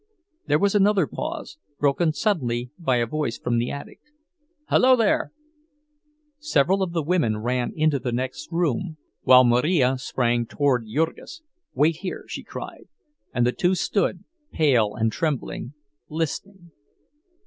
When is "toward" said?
10.47-10.87